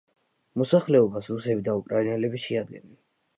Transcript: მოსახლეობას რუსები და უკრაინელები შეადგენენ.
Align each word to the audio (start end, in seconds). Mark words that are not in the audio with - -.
მოსახლეობას 0.61 1.27
რუსები 1.33 1.67
და 1.69 1.75
უკრაინელები 1.81 2.43
შეადგენენ. 2.47 2.99